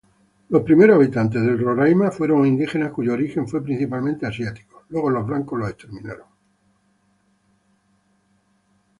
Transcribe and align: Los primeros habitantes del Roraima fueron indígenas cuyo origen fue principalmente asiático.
Los 0.49 0.63
primeros 0.63 0.95
habitantes 0.95 1.43
del 1.43 1.59
Roraima 1.59 2.09
fueron 2.09 2.47
indígenas 2.47 2.91
cuyo 2.91 3.13
origen 3.13 3.47
fue 3.47 3.61
principalmente 3.63 4.25
asiático. 4.25 4.81